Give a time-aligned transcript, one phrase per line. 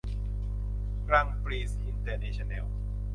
[1.07, 2.65] กรังด์ปรีซ์ อินเตอร์เนชั่นแนล